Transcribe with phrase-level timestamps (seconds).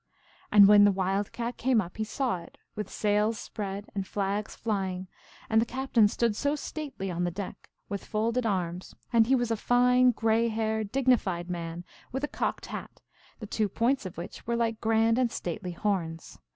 [0.51, 4.55] And when the Wild Cat came up he saw it, with sails spread and flags
[4.55, 5.07] flying,
[5.47, 9.51] and the captain stood so stately on the deck, with folded arms, and he was
[9.51, 12.99] a fine, gray haired, dignified man, with a cocked hat,
[13.37, 16.39] the two points of which were like grand and stately horns.